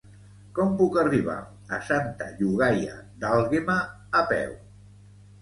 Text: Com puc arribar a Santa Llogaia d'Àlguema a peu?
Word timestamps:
Com 0.59 0.69
puc 0.77 0.95
arribar 1.01 1.35
a 1.77 1.79
Santa 1.89 2.31
Llogaia 2.39 2.97
d'Àlguema 3.21 3.79
a 4.23 4.27
peu? 4.35 4.59